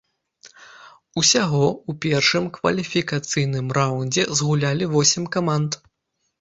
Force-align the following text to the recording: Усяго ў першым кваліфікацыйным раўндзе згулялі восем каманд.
Усяго 1.21 1.61
ў 1.89 1.91
першым 2.07 2.49
кваліфікацыйным 2.57 3.71
раўндзе 3.81 4.29
згулялі 4.43 4.91
восем 4.99 5.33
каманд. 5.39 5.71